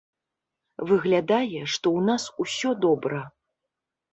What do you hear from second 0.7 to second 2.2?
Выглядае, што ў